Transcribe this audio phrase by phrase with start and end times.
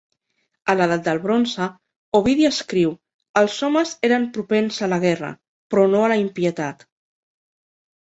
[0.73, 1.67] A l'edat del bronze,
[2.21, 2.95] Ovidi escriu,
[3.43, 5.33] els homes eren propens a la guerra,
[5.73, 6.87] però no a la impietat.